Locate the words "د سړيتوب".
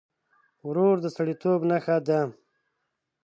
1.01-1.59